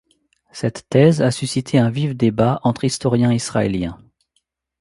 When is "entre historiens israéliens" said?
2.63-3.99